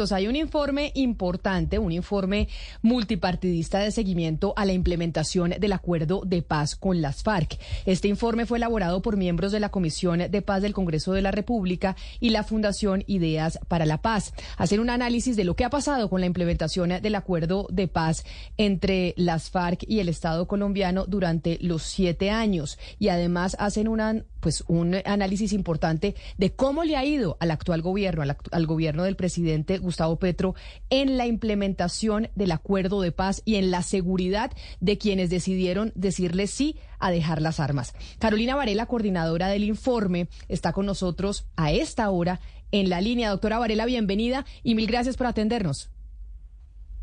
[0.00, 2.48] Hay un informe importante, un informe
[2.80, 7.58] multipartidista de seguimiento a la implementación del acuerdo de paz con las FARC.
[7.84, 11.32] Este informe fue elaborado por miembros de la Comisión de Paz del Congreso de la
[11.32, 14.32] República y la Fundación Ideas para la Paz.
[14.56, 18.24] Hacen un análisis de lo que ha pasado con la implementación del acuerdo de paz
[18.56, 24.24] entre las FARC y el Estado colombiano durante los siete años y además hacen una,
[24.40, 29.16] pues, un análisis importante de cómo le ha ido al actual gobierno, al, gobierno del
[29.16, 30.54] presidente Gustavo Petro
[30.90, 36.46] en la implementación del acuerdo de paz y en la seguridad de quienes decidieron decirle
[36.46, 37.94] sí a dejar las armas.
[38.18, 42.40] Carolina Varela, coordinadora del informe, está con nosotros a esta hora
[42.72, 43.30] en la línea.
[43.30, 45.90] Doctora Varela, bienvenida y mil gracias por atendernos.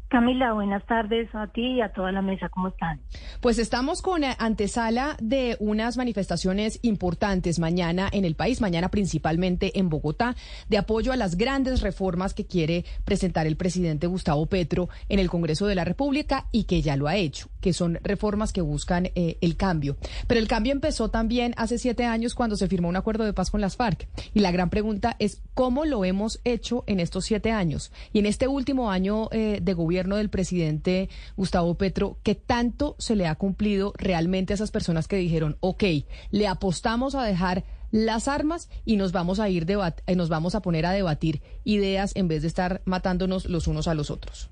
[0.10, 2.48] Camila, buenas tardes a ti y a toda la mesa.
[2.48, 3.02] ¿Cómo están?
[3.42, 9.78] Pues estamos con eh, antesala de unas manifestaciones importantes mañana en el país, mañana principalmente
[9.78, 10.38] en Bogotá,
[10.70, 15.30] de apoyo a las grandes reformas que quiere presentar el presidente Gustavo Petro en el
[15.30, 19.08] Congreso de la República y que ya lo ha hecho, que son reformas que buscan
[19.14, 19.98] eh, el cambio.
[20.26, 23.52] Pero el cambio empezó también hace siete años cuando se firmó un acuerdo de paz
[23.52, 24.08] con las FARC.
[24.34, 28.26] Y la gran pregunta es cómo lo hemos hecho en estos siete años y en
[28.26, 33.36] este último año eh, de gobierno del presidente Gustavo Petro, ¿qué tanto se le ha
[33.36, 35.84] cumplido realmente a esas personas que dijeron, ok,
[36.32, 40.62] le apostamos a dejar las armas y nos vamos a ir eh, nos vamos a
[40.62, 44.50] poner a debatir ideas en vez de estar matándonos los unos a los otros?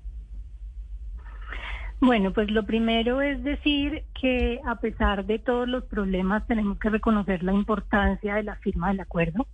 [2.00, 6.90] Bueno, pues lo primero es decir que a pesar de todos los problemas tenemos que
[6.90, 9.46] reconocer la importancia de la firma del acuerdo.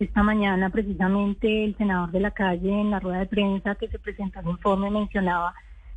[0.00, 3.98] Esta mañana precisamente el senador de la calle en la rueda de prensa que se
[3.98, 5.52] presentó el informe mencionaba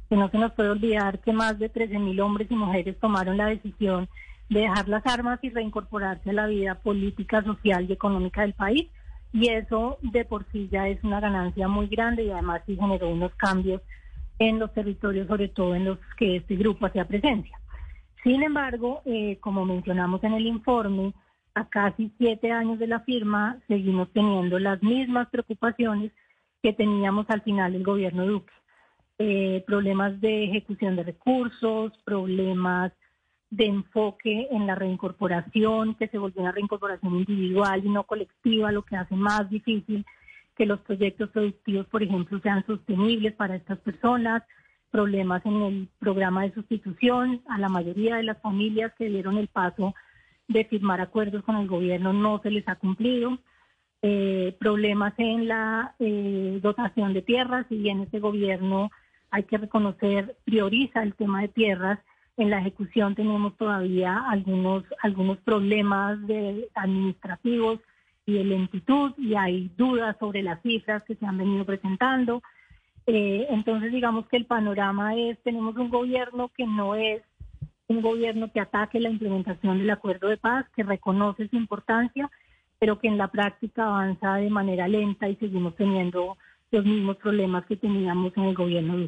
[0.09, 3.45] que no se nos puede olvidar que más de 13.000 hombres y mujeres tomaron la
[3.45, 4.09] decisión
[4.49, 8.89] de dejar las armas y reincorporarse a la vida política, social y económica del país.
[9.31, 13.09] Y eso de por sí ya es una ganancia muy grande y además sí generó
[13.09, 13.81] unos cambios
[14.37, 17.57] en los territorios, sobre todo en los que este grupo hacía presencia.
[18.21, 21.13] Sin embargo, eh, como mencionamos en el informe,
[21.55, 26.11] a casi siete años de la firma, seguimos teniendo las mismas preocupaciones
[26.61, 28.53] que teníamos al final del gobierno Duque.
[29.19, 32.91] Eh, problemas de ejecución de recursos, problemas
[33.51, 38.81] de enfoque en la reincorporación, que se volvió una reincorporación individual y no colectiva, lo
[38.81, 40.03] que hace más difícil
[40.55, 44.43] que los proyectos productivos, por ejemplo, sean sostenibles para estas personas,
[44.89, 49.47] problemas en el programa de sustitución a la mayoría de las familias que dieron el
[49.47, 49.93] paso
[50.47, 53.37] de firmar acuerdos con el gobierno no se les ha cumplido.
[54.01, 58.91] Eh, problemas en la eh, dotación de tierras, si bien este gobierno
[59.31, 61.99] hay que reconocer prioriza el tema de tierras,
[62.35, 67.79] en la ejecución tenemos todavía algunos algunos problemas de administrativos
[68.25, 72.41] y de lentitud y hay dudas sobre las cifras que se han venido presentando.
[73.05, 77.21] Eh, entonces digamos que el panorama es tenemos un gobierno que no es
[77.87, 82.29] un gobierno que ataque la implementación del acuerdo de paz, que reconoce su importancia,
[82.79, 86.37] pero que en la práctica avanza de manera lenta y seguimos teniendo
[86.71, 89.05] los mismos problemas que teníamos en el gobierno de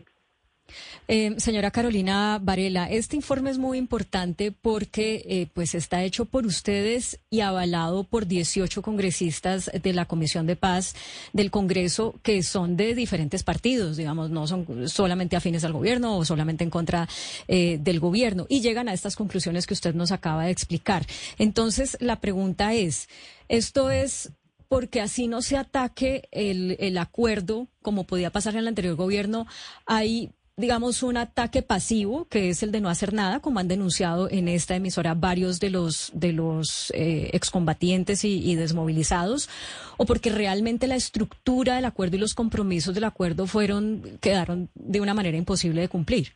[1.07, 6.45] eh, señora Carolina Varela, este informe es muy importante porque eh, pues está hecho por
[6.45, 10.95] ustedes y avalado por 18 congresistas de la Comisión de Paz
[11.33, 16.25] del Congreso que son de diferentes partidos, digamos, no son solamente afines al gobierno o
[16.25, 17.07] solamente en contra
[17.47, 21.05] eh, del gobierno y llegan a estas conclusiones que usted nos acaba de explicar.
[21.37, 23.09] Entonces, la pregunta es,
[23.47, 24.31] ¿esto es
[24.67, 29.45] porque así no se ataque el, el acuerdo, como podía pasar en el anterior gobierno,
[29.85, 34.29] hay digamos, un ataque pasivo, que es el de no hacer nada, como han denunciado
[34.31, 39.49] en esta emisora varios de los, de los eh, excombatientes y, desmovilizados,
[39.97, 45.01] o porque realmente la estructura del acuerdo y los compromisos del acuerdo fueron, quedaron de
[45.01, 46.29] una manera imposible de cumplir.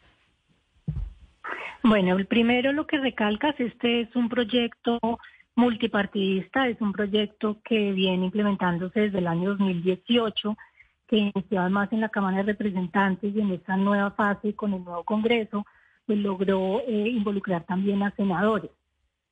[1.82, 5.00] Bueno, el primero lo que recalcas, este es un proyecto
[5.56, 10.58] multipartidista, es un proyecto que viene implementándose desde el año 2018
[11.10, 14.84] que inició además en la Cámara de Representantes y en esta nueva fase con el
[14.84, 15.66] nuevo Congreso,
[16.06, 18.70] pues logró eh, involucrar también a senadores.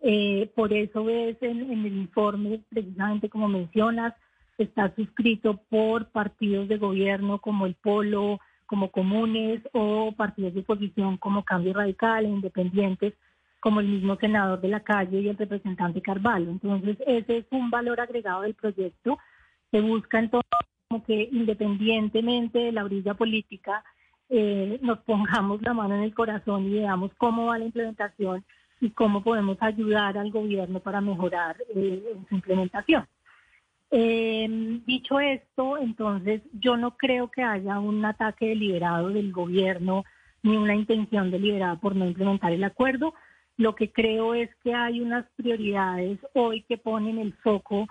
[0.02, 4.16] Eh, por eso ves en, el informe, precisamente como mencionas,
[4.58, 11.18] está suscrito por partidos de gobierno como el Polo, como comunes o partidos de oposición
[11.18, 13.14] como Cambio Radical e independientes,
[13.60, 16.50] como el mismo senador de la calle y el representante Carvalho.
[16.50, 19.20] Entonces, ese es un valor agregado del proyecto.
[19.70, 20.50] Se busca entonces
[20.88, 23.84] como que independientemente de la brilla política,
[24.30, 28.44] eh, nos pongamos la mano en el corazón y veamos cómo va la implementación
[28.80, 33.06] y cómo podemos ayudar al gobierno para mejorar eh, su implementación.
[33.90, 34.48] Eh,
[34.86, 40.04] dicho esto, entonces yo no creo que haya un ataque deliberado del gobierno
[40.44, 43.14] ni una intención deliberada por no implementar el acuerdo.
[43.56, 47.88] Lo que creo es que hay unas prioridades hoy que ponen el foco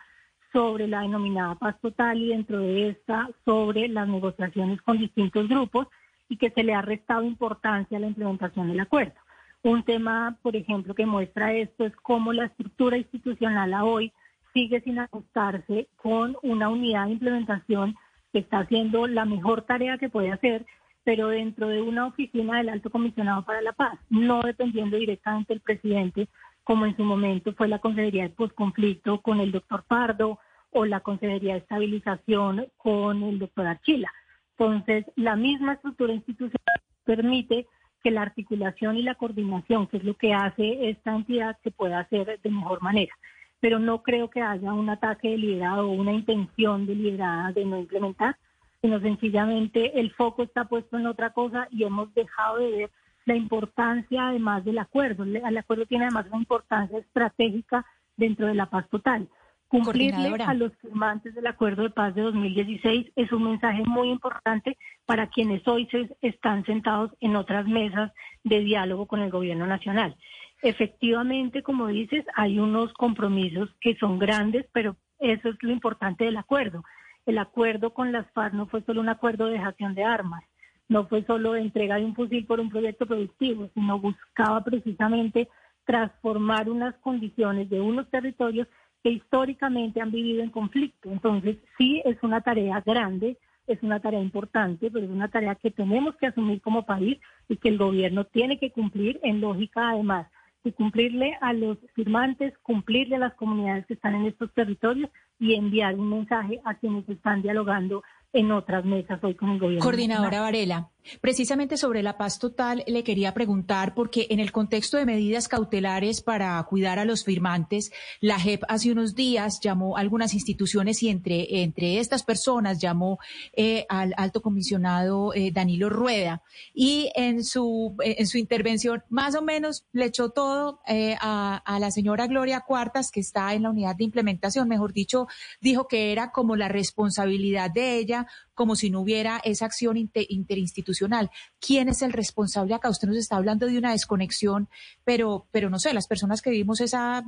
[0.53, 5.89] sobre la denominada paz total y dentro de esta sobre las negociaciones con distintos grupos
[6.29, 9.15] y que se le ha restado importancia a la implementación del acuerdo.
[9.63, 14.13] Un tema, por ejemplo, que muestra esto es cómo la estructura institucional a hoy
[14.53, 17.97] sigue sin ajustarse con una unidad de implementación
[18.33, 20.65] que está haciendo la mejor tarea que puede hacer,
[21.05, 25.61] pero dentro de una oficina del Alto Comisionado para la Paz, no dependiendo directamente del
[25.61, 26.29] presidente,
[26.67, 30.41] como en su momento fue la Consejería de Postconflicto con el doctor Pardo
[30.71, 34.13] o la Consejería de Estabilización con el doctor Archila.
[34.59, 37.69] Entonces, la misma estructura institucional permite
[38.03, 42.01] que la articulación y la coordinación, que es lo que hace esta entidad, se pueda
[42.01, 43.15] hacer de mejor manera.
[43.61, 48.39] Pero no creo que haya un ataque deliberado o una intención deliberada de no implementar,
[48.83, 52.91] sino sencillamente el foco está puesto en otra cosa y hemos dejado de ver
[53.27, 55.25] la importancia además del acuerdo.
[55.25, 57.85] El acuerdo tiene además una importancia estratégica
[58.17, 59.29] dentro de la paz total.
[59.69, 64.79] Cumplirle a los firmantes del Acuerdo de Paz de 2016 es un mensaje muy importante
[65.07, 68.13] para quienes hoy se están sentados en otras mesas
[68.45, 70.17] de diálogo con el gobierno nacional.
[70.63, 76.37] Efectivamente, como dices, hay unos compromisos que son grandes, pero eso es lo importante del
[76.37, 76.85] acuerdo.
[77.27, 80.45] El acuerdo con las FARC no fue solo un acuerdo de dejación de armas,
[80.89, 85.49] no fue solo entrega de un fusil por un proyecto productivo, sino buscaba precisamente
[85.85, 88.69] transformar unas condiciones de unos territorios
[89.03, 91.11] que históricamente han vivido en conflicto.
[91.11, 95.71] Entonces, sí es una tarea grande, es una tarea importante, pero es una tarea que
[95.71, 97.19] tenemos que asumir como país
[97.49, 100.27] y que el gobierno tiene que cumplir en lógica además
[100.65, 105.09] de cumplirle a los firmantes, cumplirle a las comunidades que están en estos territorios
[105.39, 108.03] y enviar un mensaje a quienes están dialogando
[108.37, 109.83] en otras mesas hoy con el gobierno.
[109.83, 115.07] Coordinadora Varela, precisamente sobre la paz total le quería preguntar, porque en el contexto de
[115.07, 120.35] medidas cautelares para cuidar a los firmantes, la JEP hace unos días llamó a algunas
[120.35, 123.19] instituciones y entre, entre estas personas llamó
[123.53, 126.43] eh, al alto comisionado eh, Danilo Rueda.
[126.75, 131.79] Y en su, en su intervención más o menos le echó todo eh, a, a
[131.79, 135.27] la señora Gloria Cuartas, que está en la unidad de implementación, mejor dicho,
[135.61, 138.27] dijo que era como la responsabilidad de ella
[138.57, 141.31] como si no hubiera esa acción interinstitucional.
[141.61, 142.89] ¿Quién es el responsable acá?
[142.89, 144.69] Usted nos está hablando de una desconexión,
[145.05, 147.23] pero, pero no sé, las personas que vimos esa,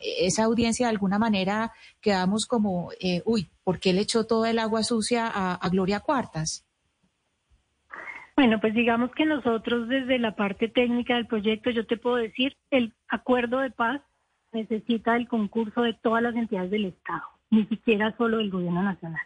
[0.00, 4.60] esa audiencia de alguna manera quedamos como, eh, uy, ¿por qué le echó toda el
[4.60, 6.64] agua sucia a, Gloria Cuartas?
[8.36, 12.56] Bueno, pues digamos que nosotros desde la parte técnica del proyecto, yo te puedo decir,
[12.70, 14.00] el acuerdo de paz
[14.52, 19.20] necesita el concurso de todas las entidades del Estado, ni siquiera solo del Gobierno Nacional.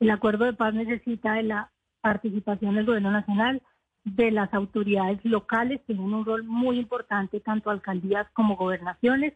[0.00, 1.70] El acuerdo de paz necesita de la
[2.00, 3.62] participación del gobierno nacional,
[4.04, 9.34] de las autoridades locales, tienen un rol muy importante, tanto alcaldías como gobernaciones,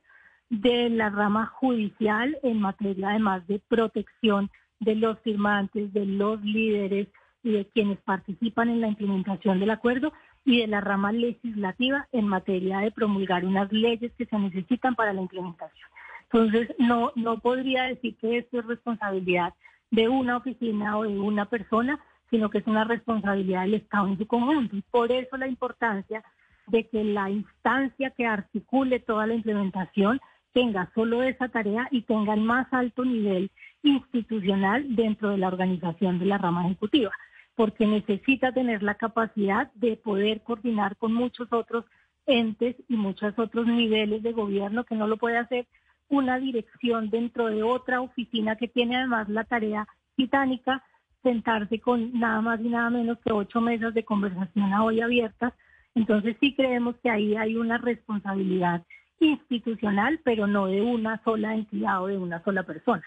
[0.48, 7.08] de la rama judicial en materia además de protección de los firmantes, de los líderes
[7.42, 10.12] y de quienes participan en la implementación del acuerdo
[10.44, 15.12] y de la rama legislativa en materia de promulgar unas leyes que se necesitan para
[15.12, 15.88] la implementación.
[16.24, 19.54] Entonces, no, no podría decir que esto es responsabilidad
[19.90, 21.98] de una oficina o de una persona,
[22.30, 24.76] sino que es una responsabilidad del Estado en su conjunto.
[24.76, 26.22] Y por eso la importancia
[26.66, 30.20] de que la instancia que articule toda la implementación
[30.52, 33.50] tenga solo esa tarea y tenga el más alto nivel
[33.82, 37.10] institucional dentro de la organización de la rama ejecutiva,
[37.54, 41.84] porque necesita tener la capacidad de poder coordinar con muchos otros
[42.26, 45.66] entes y muchos otros niveles de gobierno que no lo puede hacer
[46.10, 50.84] una dirección dentro de otra oficina que tiene además la tarea titánica,
[51.22, 55.54] sentarse con nada más y nada menos que ocho mesas de conversación a hoy abiertas.
[55.94, 58.84] Entonces sí creemos que ahí hay una responsabilidad
[59.20, 63.04] institucional, pero no de una sola entidad o de una sola persona.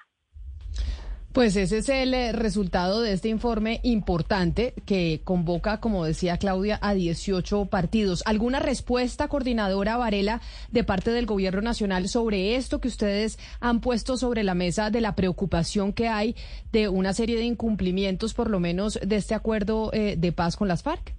[1.34, 6.78] Pues ese es el eh, resultado de este informe importante que convoca, como decía Claudia,
[6.84, 8.22] a 18 partidos.
[8.28, 14.16] ¿Alguna respuesta, coordinadora Varela, de parte del Gobierno Nacional sobre esto que ustedes han puesto
[14.16, 16.36] sobre la mesa de la preocupación que hay
[16.72, 20.68] de una serie de incumplimientos, por lo menos, de este acuerdo eh, de paz con
[20.68, 21.16] las FARC?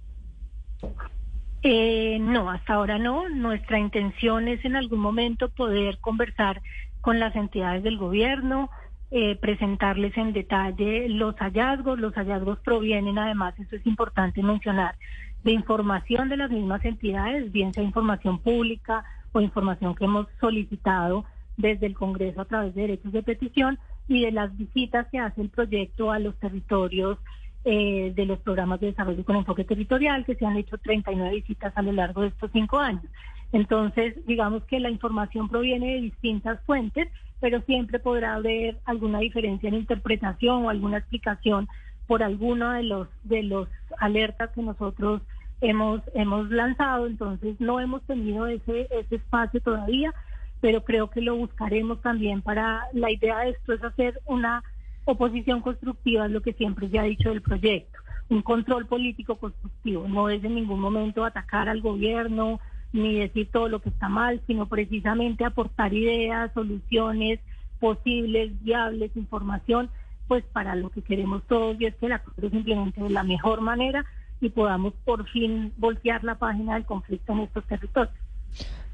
[1.61, 3.27] Eh, no, hasta ahora no.
[3.27, 6.61] Nuestra intención es en algún momento poder conversar
[7.01, 8.69] con las entidades del gobierno
[9.11, 11.99] eh, presentarles en detalle los hallazgos.
[11.99, 14.95] Los hallazgos provienen, además, eso es importante mencionar,
[15.43, 21.25] de información de las mismas entidades, bien sea información pública o información que hemos solicitado
[21.57, 25.41] desde el Congreso a través de derechos de petición, y de las visitas que hace
[25.41, 27.17] el proyecto a los territorios
[27.63, 31.73] eh, de los programas de desarrollo con enfoque territorial, que se han hecho 39 visitas
[31.75, 33.05] a lo largo de estos cinco años.
[33.51, 37.07] Entonces, digamos que la información proviene de distintas fuentes,
[37.45, 41.67] pero siempre podrá haber alguna diferencia en interpretación o alguna explicación
[42.07, 43.67] por alguno de los de los
[43.99, 45.21] alertas que nosotros
[45.61, 47.05] hemos hemos lanzado.
[47.05, 50.11] Entonces, no hemos tenido ese ese espacio todavía,
[50.59, 54.63] pero creo que lo buscaremos también para la idea de esto es hacer una
[55.03, 60.07] oposición constructiva, es lo que siempre se ha dicho del proyecto, un control político constructivo,
[60.07, 62.59] no es en ningún momento atacar al gobierno
[62.95, 67.39] ni decir todo lo que está mal, sino precisamente aportar ideas, soluciones
[67.79, 69.89] posibles, viables, información,
[70.27, 73.23] pues para lo que queremos todos y es que la acuerdo se implemente de la
[73.23, 74.05] mejor manera
[74.41, 78.15] y podamos por fin voltear la página del conflicto en estos territorios.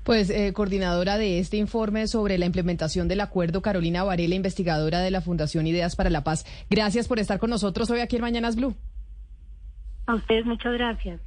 [0.04, 5.12] Pues, eh, coordinadora de este informe sobre la implementación del acuerdo, Carolina Varela, investigadora de
[5.12, 6.44] la Fundación Ideas para la Paz.
[6.72, 8.76] Gracias por estar con nosotros hoy aquí en Mañanas Blue.
[10.08, 11.22] A ustedes muchas gracias.